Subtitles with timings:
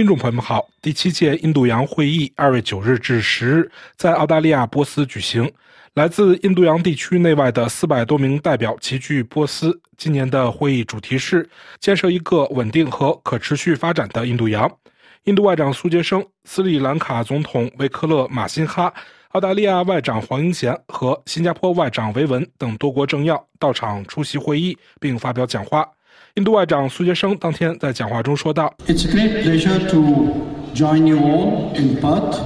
[0.00, 5.52] 听众朋友们好，第七届印度洋会议二月九日至十日在澳大利亚波斯举行。
[5.92, 9.78] 来自印度洋地区内外的四百多名代表齐聚波斯。
[9.98, 11.46] 今年的会议主题是
[11.80, 14.66] 建设一个稳定和可持续发展的印度洋。
[15.24, 18.90] 印度外长苏杰生、斯里兰卡总统维克勒马辛哈、
[19.32, 25.86] 澳大利亚外长黄英贤和新加坡外长维文等多国政要到场出席会议，并发表讲话。
[26.36, 30.36] 印度外长苏杰生当天在讲话中说道：“It's a great pleasure to
[30.72, 32.38] join you all in Perth,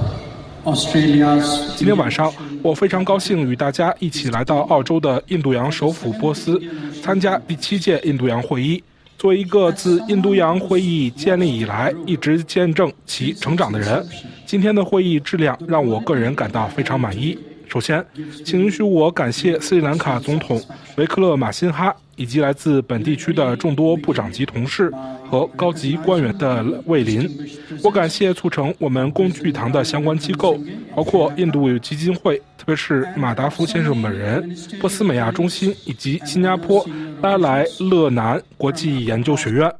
[0.63, 1.75] Australia's。
[1.75, 6.59] 今天晚上，我非常高兴与大家一起来到澳洲的印度洋首府波斯，
[7.03, 8.83] 参加第七届印度洋会议。
[9.19, 14.03] 作为一个自印度洋会议建立以来一直见证其成长的人，
[14.47, 17.37] 今天的会议质量让我个人感到非常满意。”
[17.69, 18.03] 首先，
[18.43, 20.61] 请允许我感谢斯里兰卡总统
[20.97, 24.91] 维克勒马辛哈以及来自本地区的众多部长级同事
[25.29, 27.29] 和高级官员的莅临。
[27.83, 30.59] 我感谢促成我们工具堂的相关机构，
[30.95, 36.85] 包括印度基金会，特别是马达夫先生本人、波斯美亚中心以及新加坡
[37.21, 39.71] 拉莱勒南国际研究学院。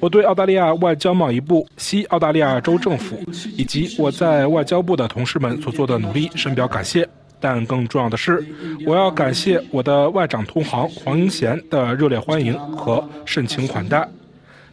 [0.00, 3.18] 我对澳大利亚外交贸易部、西澳大利亚州政府
[3.56, 7.06] 以及我在外交部的同事们所做的努力深表感谢。
[7.42, 8.42] 但更重要的是，
[8.86, 14.08] 我要感谢我的外长同行黄英贤的热烈欢迎和盛情款待。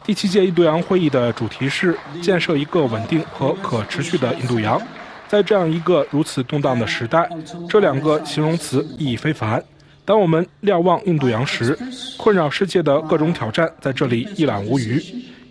[0.05, 4.79] 第七届印度洋会议的主题是建设一个稳定和可持续的印度洋。
[5.27, 7.29] 在这样一个如此动荡的时代，
[7.67, 9.63] 这两个形容词意义非凡。
[10.05, 11.77] 当我们瞭望印度洋时，
[12.17, 14.99] 困扰世界的各种挑战在这里一览无余。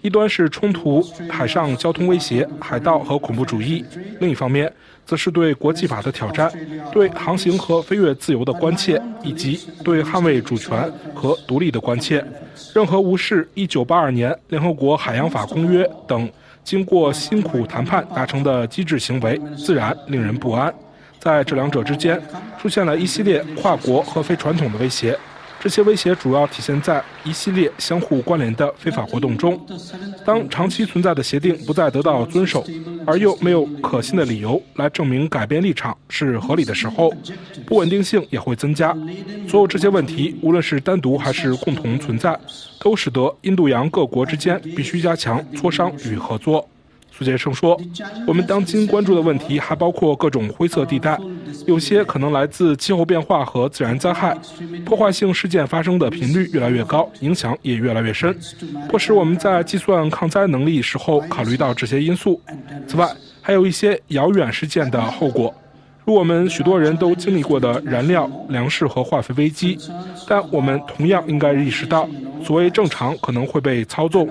[0.03, 3.85] 一端是冲突、海上交通威胁、海盗和恐怖主义；
[4.21, 4.73] 另一方面，
[5.05, 6.51] 则是对国际法的挑战，
[6.93, 12.25] 对航行和飞越自由的关切，以及对捍卫主权和独立的关切。
[12.75, 16.31] 任何无视1982年联合国海洋法公约等
[16.63, 20.73] 经过辛苦谈判达成的机制行为，自然令人不安。
[21.19, 22.21] 在这两者之间，
[22.61, 25.19] 出现了一系列跨国和非传统的威胁。
[25.61, 29.61] 这些威胁主要体现在一系列相互关联的非法活动中。
[30.25, 32.65] 当长期存在的协定不再得到遵守，
[33.07, 37.13] 而又没有可信的理由来证明改变立场是合理的时候，
[37.67, 38.97] 不稳定性也会增加。
[39.49, 42.39] 所有这些问题，无论是单独还是共同存在，
[42.81, 46.69] 都使得印度洋各国之间必须加强磋商与合作。
[47.19, 47.77] 苏杰生说
[48.29, 51.19] ：“我们当今关注的问题还包括各种灰色地带，
[51.67, 54.39] 有些可能来自气候变化和自然灾害，
[54.87, 58.33] 破坏性事件发生的频率越来越高，影响也越来越深，
[58.89, 62.41] 迫使我们在计算抗灾能力时候考虑到这些因素。
[62.87, 63.09] 此外，
[63.43, 65.53] 还有一些遥远事件的后果。”
[66.05, 69.77] 如我们许多人都经历过的燃料、粮食和化肥危机，
[70.27, 72.09] 但我们同样应该意识到，
[72.43, 74.29] 所谓正常可能会被操纵，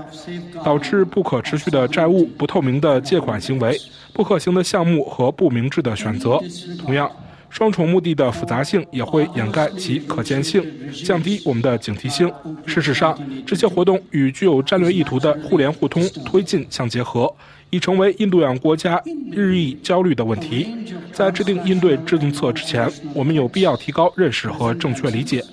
[0.63, 3.78] 导致不可持续的债务、不透明的借款行为、
[4.13, 6.40] 不可行的项目和不明智的选择。
[6.79, 7.12] 同样，
[7.50, 10.63] 双重目的的复杂性也会掩盖其可见性，
[11.06, 12.31] 降低我们的警惕性。
[12.66, 17.31] 事实上，这些活动与具有战略意图的互联互通推进相结合。
[17.69, 18.97] 已成为印度洋国家
[19.29, 20.69] 日益焦虑的问题。
[21.12, 25.44] 在制定应对政策之前，我们有必要提高认识和正确理解。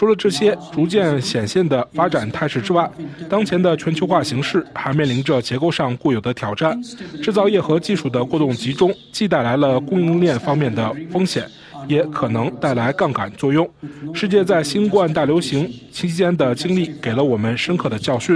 [0.00, 2.90] 除了这些逐渐显现的发展态势之外，
[3.28, 6.80] 当前的全球化形势还面临着结构上固有的挑战。
[7.22, 11.46] 制造业和技术的过度集中，既带来了供应链方面的风险，
[11.86, 13.68] 也可能带来杠杆作用。
[14.14, 18.34] 世界在新冠大流行期间的经历给了我们深刻的教训。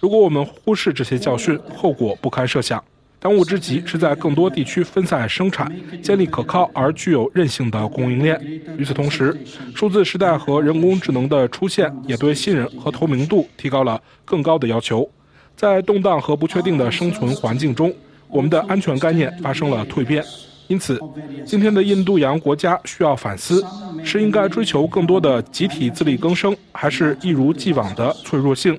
[0.00, 2.82] 如果我们忽视这些教训，后果不堪设想。
[3.24, 8.38] 当务之急是在更多地区分散生产，建立可靠而具有韧性的供应链。
[8.76, 9.34] 与此同时，
[9.74, 15.08] 数字时代和人工智能的出现也对信任和透明度提高了更高的要求。
[15.56, 17.90] 在动荡和不确定的生存环境中，
[18.28, 20.22] 我们的安全概念发生了蜕变。
[20.66, 21.00] 因此，
[21.46, 23.64] 今天的印度洋国家需要反思：
[24.04, 28.78] 是应该追求更多的集体自力更生，还是一如既往的脆弱性？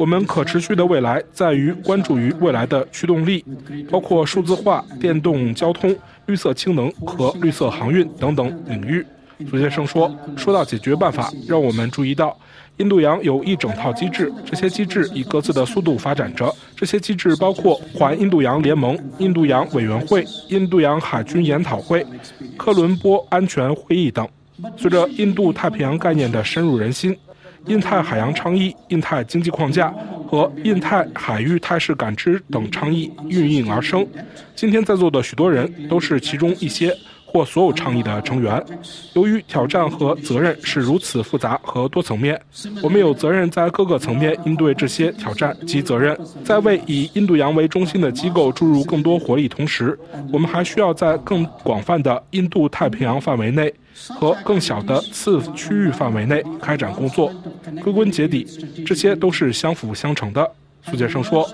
[0.00, 3.44] 我们可持续的未来在于关注于未来的驱动力，
[3.90, 5.94] 包括数字化、电动交通、
[6.24, 9.04] 绿色氢能和绿色航运等等领域。
[9.50, 12.34] 苏先生说：“说到解决办法，让我们注意到，
[12.78, 16.50] 印度洋有一整套机制，这些机制以各自的速度发展着。
[16.74, 22.06] 这些机制包括环印度洋联盟、印度洋委员会、印度洋海军研讨会、
[22.56, 24.26] 科伦坡安全会议等。
[24.78, 27.14] 随着印度太平洋概念的深入人心。”
[27.66, 29.92] 印太海洋倡议、印太经济框架
[30.26, 34.06] 和印太海域态势感知等倡议应运而生。
[34.54, 38.62] 今天在座的许多人都是其中一些或所有倡议的成员。
[39.14, 42.40] 由于挑战和责任是如此复杂和多层面，
[42.82, 46.18] 我们有责任在各个层面应对这些挑战及责任。
[46.44, 49.96] 在为以印度洋为中心的机构注入更多活力同时，
[50.32, 53.72] 我们还需要在更广泛的印度太平洋范围内
[54.08, 57.32] 和更小的次区域范围内开展工作。
[57.82, 58.46] 归根结底，
[58.86, 60.50] 这些都是相辅相成的。
[60.82, 61.46] 苏杰生说：“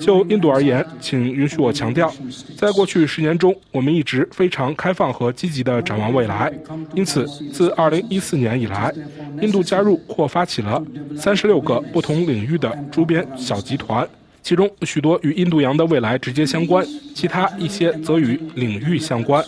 [0.00, 2.12] 就印度而言，请允许我强调，
[2.58, 6.52] 在过去十年中，我们一直非常开放和积极地展望未来。
[6.92, 8.92] 因此，自2014年以来，
[9.40, 10.82] 印度加入或发起了
[11.14, 14.06] 36个不同领域的周边小集团，
[14.42, 16.84] 其中许多与印度洋的未来直接相关，
[17.14, 19.42] 其他一些则与领域相关，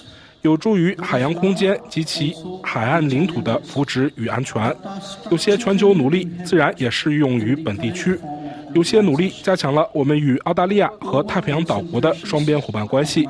[0.44, 4.75] 有助于海洋空间及其海岸领土的福祉与安全。
[5.31, 8.19] 有些全球努力自然也适用于本地区。”
[8.75, 13.26] 有些努力加强了我们与澳大利亚和太平洋岛国的双边伙伴关系。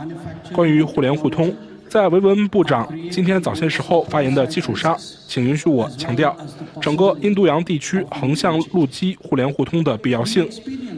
[0.54, 1.54] 关于互联互通，
[1.86, 4.96] 在维文部长今天早些时候发言的基础上，
[5.28, 6.34] 请允许我强调
[6.80, 10.48] 整个印度洋地区横向陆基互联互通的必要性。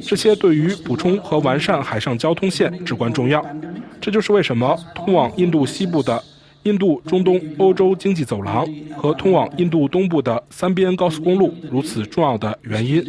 [0.00, 3.44] 这些对于补充和完善海上交通线至关重要。
[4.06, 6.22] 这就是为什么通往印度西部的。
[6.62, 8.64] 印度、中东、欧洲经济走廊
[8.96, 13.04] 和通往印度东部的三边高速公路如此重要的原因，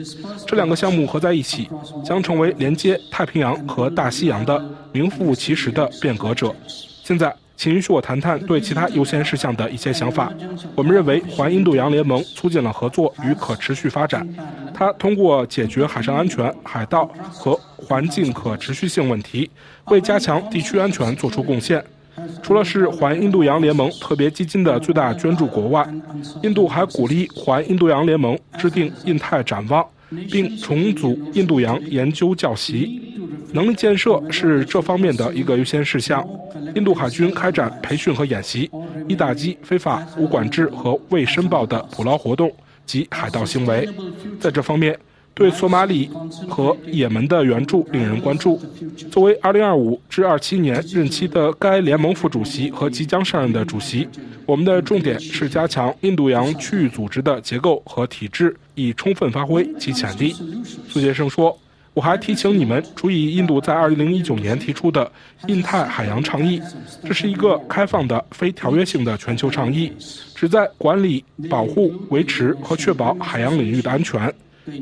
[0.47, 1.69] 这两个项目合在一起，
[2.03, 4.59] 将成为连接太平洋和大西洋的
[4.91, 6.55] 名副其实的变革者。
[7.03, 10.31] 现在，请允许我谈谈对其他优先事项的一些想法。
[10.75, 14.25] 我们认为，环印度洋联盟促进了合作与可持续发展，
[14.75, 19.49] 它通过解决海上安全、海盗和环境可持续性问题，
[19.85, 21.83] 为加强地区安全做出贡献。
[22.43, 25.87] 除了是环印度洋联盟特别基金的最大捐助国外，
[26.43, 29.83] 印度还鼓励环印度洋联盟制定印太展望，
[30.29, 33.06] 并重组印度洋研究教习。
[33.53, 36.27] 能力建设是这方面的一个优先事项。
[36.75, 38.69] 印度海军开展培训和演习，
[39.07, 42.51] 以打击非法、无管制和未申报的捕捞活动
[42.85, 43.87] 及海盗行为。
[44.39, 44.97] 在这方面，
[45.33, 46.09] 对索马里
[46.49, 48.59] 和也门的援助令人关注。
[49.11, 54.07] 作为2025至27年任期的该联盟副主席和即将上任的主席，
[54.45, 60.35] 我们的重点是加强印度洋区域组织的结构和体制，以充分发挥其潜力。
[60.89, 61.55] 苏杰生说
[61.97, 65.11] ：“我还提醒你们注意印度在2019年提出的
[65.47, 66.61] 印太海洋倡议，
[67.03, 69.91] 这是一个开放的、非条约性的全球倡议，
[70.35, 74.31] 旨在管理、保护、维持和确保海洋领域的安全。”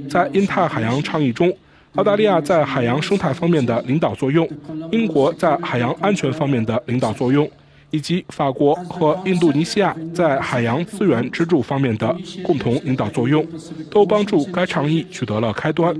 [0.09, 1.55] 在印太海洋倡议中，
[1.93, 4.45] 澳大利亚在海洋生态方面的领导作用，
[4.91, 7.49] 英国在海洋安全方面的领导作用，
[7.95, 12.13] 以及法国和印度尼西亚在海洋资源支柱方面的
[12.43, 13.45] 共同引导作用，
[13.89, 15.95] 都帮助该倡议取得了开端。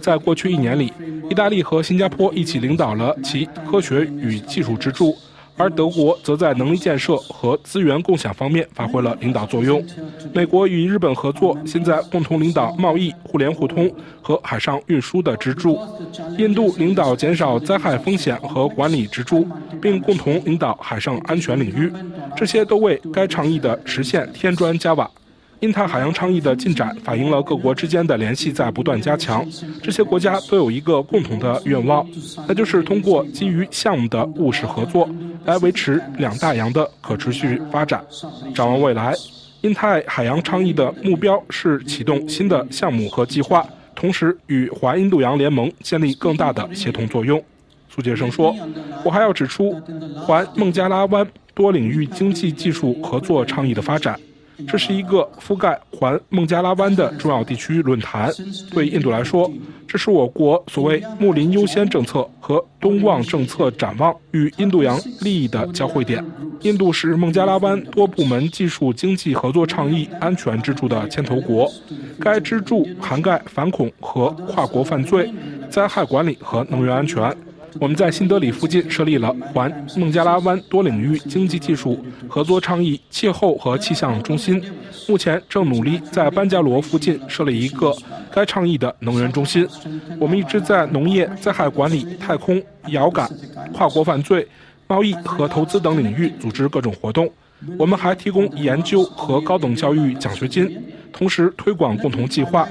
[0.00, 0.92] 在过去一年里，
[1.28, 5.16] 意大利和新加坡一起领导了其科学与技术支柱。
[5.60, 9.84] 而德国则在能力建设和资源共享方面发挥了领导作用。
[10.32, 13.92] 美国与日本合作，现在共同领导贸易、互联互通
[14.22, 15.78] 和海上运输的支柱。
[16.38, 19.46] 印度领导减少灾害风险和管理支柱，
[19.82, 21.92] 并共同领导海上安全领域。
[22.34, 25.10] 这些都为该倡议的实现添砖加瓦。
[25.60, 29.46] 印太海洋倡议的进展反映了各国之间的联系在不断加强。
[29.82, 32.06] 这些国家都有一个共同的愿望，
[32.48, 35.08] 那就是通过基于项目的务实合作，
[35.44, 38.02] 来维持两大洋的可持续发展。
[38.54, 39.14] 展望未来，
[39.60, 47.42] 印太海洋倡议的目标是启动新的项目和计划，同时与环印度洋联盟建立更大的协同作用。
[47.94, 48.56] 苏杰生说
[49.04, 49.78] ：“我还要指出，
[50.14, 54.18] 环孟加拉湾多领域经济技术合作倡议的发展。”
[54.66, 58.32] 这是一个覆盖环孟加拉湾的重要地区论坛。
[58.70, 59.50] 对印度来说，
[59.86, 66.24] 这是我国所谓“睦邻优先”政策和东望政策展望与印度洋利益的交汇点。
[66.62, 71.70] 印度是孟加拉湾多部门技术经济合作倡议安全支柱的牵头国，
[72.20, 75.32] 该支柱涵盖反恐和跨国犯罪、
[75.70, 77.34] 灾害管理和能源安全。
[77.78, 84.62] 我们在新德里附近设立了环孟加拉湾多领域经济技术合作倡议气候和气象中心，
[85.08, 87.94] 目前正努力在班加罗附近设立一个
[88.32, 89.66] 该倡议的能源中心。
[90.18, 93.30] 我们一直在农业、灾害管理、太空、遥感、
[93.72, 94.46] 跨国犯罪、
[94.86, 97.30] 贸易和投资等领域组织各种活动。
[97.78, 102.66] 我们还提供研究和高等教育奖学金，同时推广共同计划，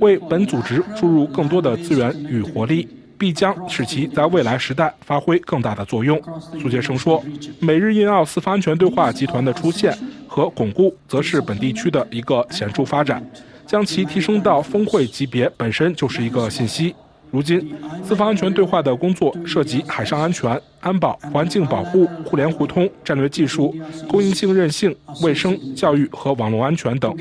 [0.00, 2.88] 为本组织注入更多的资源与活力。
[3.18, 6.18] 必将使其在未来时代发挥更大的作用，
[6.60, 7.22] 苏杰生说。
[7.58, 9.92] 美日印澳四方安全对话集团的出现
[10.26, 13.22] 和巩固，则是本地区的一个显著发展，
[13.66, 16.94] 将其提升到峰会级别本身就是一个信息。
[17.30, 23.74] 如今，四方安全对话的工作涉及海上安全、安保、环境保护、互联互通、战略技术、
[24.08, 27.14] 供应性韧性、卫生、教育和网络安全等。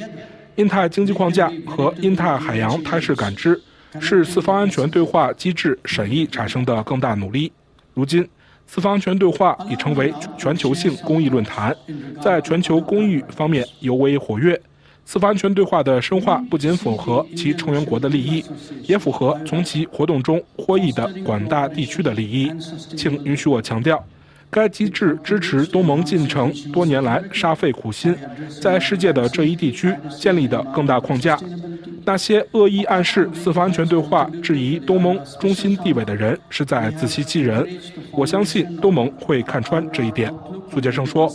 [0.55, 3.61] 印太经济框架和印太海洋态势感知
[3.99, 7.51] 是四方安全对话机制审议产生的更大努力。
[7.93, 8.27] 如今，
[8.65, 11.75] 四方安全对话已成为全球性公益论坛，
[12.21, 14.59] 在全球公益方面尤为活跃。
[15.05, 18.43] 四方安全对话的深化不仅符合其成员国的利益，
[18.83, 22.51] 也符合从其活动中获益的广大地区的利益。
[22.97, 24.05] 请允许我强调，
[24.49, 28.15] 该机制支持东盟进程多年来煞费苦心，
[28.61, 31.39] 在世界的这一地区建立的更大框架。
[32.05, 37.67] 那些恶意暗示四方安全对话质疑东盟中心地位的人，是在自欺欺人。
[38.11, 40.33] 我相信东盟会看穿这一点。
[40.71, 41.31] 苏杰生说。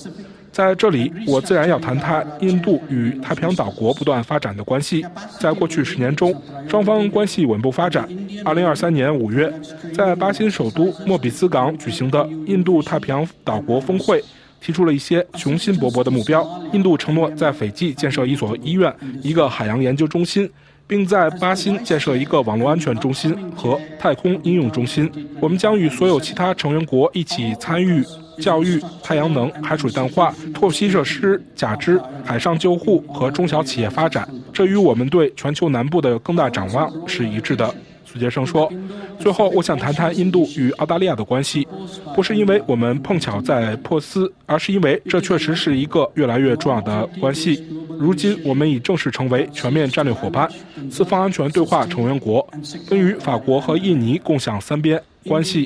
[0.53, 5.03] 在这里，我自然要谈谈印度与太平洋岛国不断发展的关系。
[5.41, 6.35] 在过去十年中，
[6.69, 8.07] 双方关系稳步发展。
[8.45, 9.51] 二零二三年五月，
[9.95, 14.23] 在巴新首都莫比斯港举行的印度太平洋岛国峰会，
[14.61, 16.47] 提出了一些雄心勃勃的目标。
[16.75, 20.49] 印度承诺在斐济建设一所医院、一个海洋研究中心，
[20.87, 25.11] 并在巴新建设一个网络安全中心和太空应用中心。
[25.41, 28.05] 我们将与所有其他成员国一起参与。
[28.39, 37.73] 教育、太阳能、海水淡化、透析设施、假肢、海上救护和中小企业发展，这与我们对全球南部的更大展望是一致的。
[38.07, 38.73] 苏杰生说
[39.21, 41.69] ：“最后，我想谈谈印度与澳大利亚的关系，
[42.15, 47.63] 不是因为我们碰巧在珀斯，而是因为这确实是一个越来越重要的关系。
[47.99, 50.49] 如今，我们已正式成为全面战略伙伴、
[50.91, 52.47] 四方安全对话成员国，
[52.89, 55.65] 并与法国和印尼共享三边。”关系，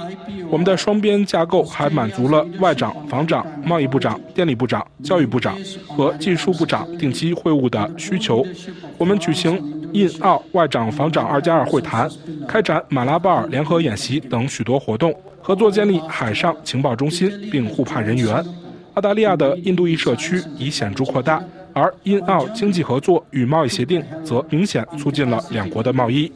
[0.51, 5.57] 我们的双边架构还满足了外长、防长、贸易部长、电力部长、教育部长
[5.89, 8.45] 和技术部长定期会晤的需求。
[8.99, 9.59] 我们举行
[9.95, 12.07] 印澳外长、防长二加二会谈，
[12.47, 18.45] 开展马拉巴尔联合演习等许多活动，合作建立海上情报中心，并互派人员。
[18.93, 21.43] 澳大利亚的印度裔社区已显著扩大，
[21.77, 26.33] 而印澳经济合作与贸易协定则明显促进了两国的贸易。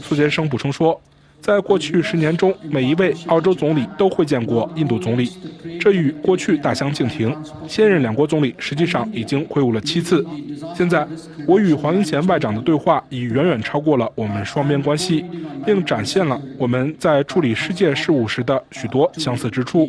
[0.00, 1.00] 苏杰生补充说。
[1.38, 5.30] 在过去十年中，每一位澳洲总理都会见过印度总理，
[5.78, 7.36] 这与过去大相径庭。
[7.68, 10.26] 现任两国总理实际上已经会晤了七次。
[10.74, 11.06] 现在，
[11.46, 15.24] 我与黄英贤外长的对话已远远超过了我们双边关系，
[15.64, 19.88] 并展现了我们在处理世界事务时的许多相似之处。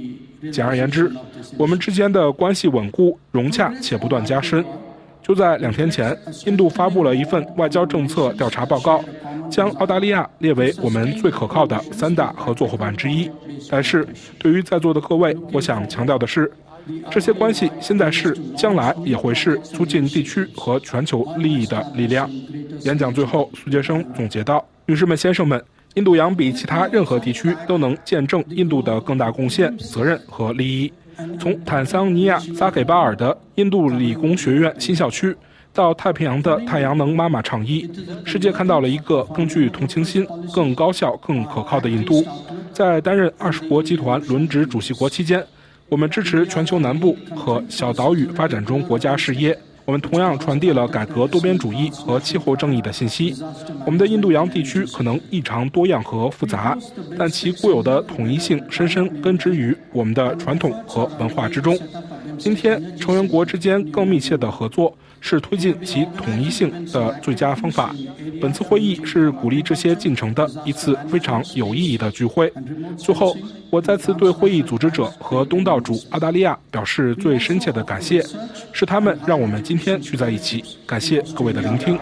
[0.52, 1.12] 简而言之，
[1.58, 4.64] 我们之间的关系稳固、融洽且不断加深。
[5.28, 9.04] 就在两天前，印度发布了一份外交政策调查报告。
[9.50, 13.30] 将澳大利亚列为我们最可靠的三大合作伙伴之一。
[13.70, 14.08] 但是，
[14.40, 16.50] 对于在座的各位，我想强调的是，
[17.10, 22.30] 这些关系现在是，将来也会是促进地区和全球利益的力量。
[22.84, 25.62] 演讲最后，苏杰生总结道：“女士们、先生们，
[25.96, 30.92] 印度洋比其他任何地区都能见证印度的更大贡献、责任和利益。
[31.40, 35.36] 从坦桑尼亚扎给巴尔的印度理工学院新校区。”
[35.74, 37.88] 到太平洋的太阳能妈妈倡议，
[38.26, 42.26] 世界看到了一个更具同情心、更高效、更可靠的印度。
[42.74, 45.46] 在担任二十国集团轮值主席国期间，
[45.88, 49.56] 我们支持全球南部和小岛屿发展中国家事业。
[49.88, 53.34] 我们同样传递了改革多边主义和气候正义的信息。
[53.86, 56.78] 我们的印度洋地区可能异常多样和复杂，
[57.18, 61.80] 但其固有的统一性深深根植于我们的传统和文化之中。
[62.38, 64.94] 今天，成员国之间更密切的合作。
[65.20, 67.94] 是推进其统一性的最佳方法。
[68.42, 72.52] 本次会议是鼓励这些进程的一次非常有意义的聚会。
[72.98, 73.36] 最后，
[73.70, 78.24] 我再次对会议组织者和东道主澳大利亚表示最深切的感谢，
[78.72, 80.64] 是他们让我们今天聚在一起。
[80.86, 81.98] 感谢各位的聆听。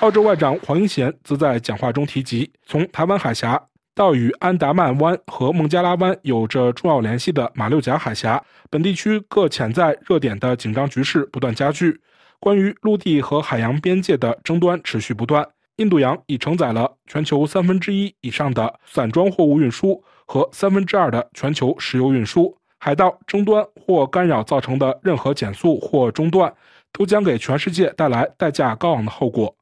[0.00, 3.60] 澳洲外长黄英贤则在讲话中提及，从台湾海峡。
[3.96, 11.98] 到与安达曼湾和孟加拉湾有着重要联系的马六甲海峡，本地区各潜在热点的紧张局势不断加剧。
[12.38, 15.48] 关于陆地和海洋边界的争端持续不断。
[15.76, 22.54] 印度洋已承载了全球三分之一以上的散装货物运输和三分之二的全球石油运输。
[22.78, 26.52] 海盗争端或干扰造成的任何减速或中断，
[26.92, 29.56] 都将给全世界带来代价高昂的后果。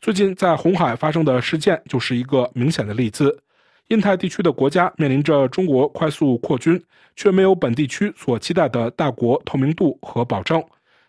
[0.00, 3.44] 最近在红海发生的事件就是一个明显的例子。
[3.88, 6.82] 印太地区的国家面临着中国快速扩军，
[7.14, 10.62] 却没有本地区所期待的大国透明度和保证。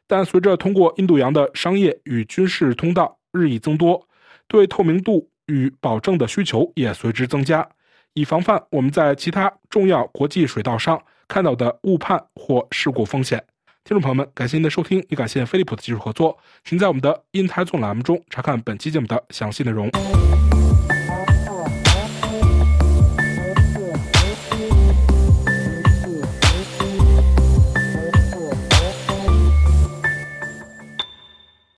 [0.06, 4.02] 但随着通过印度洋的商业与军事通道日益增多，
[4.48, 7.68] 对透明度与保证的需求也随之增加，
[8.14, 13.44] 以防范我们在其他重要国际水道上看到的误判或事故风险。
[13.84, 16.38] 听众朋友们，感谢您的收听，也感谢飞利浦的技术合作。
[16.64, 19.90] 请在我们的“印太纵”栏目中查看本期节目的详细内容。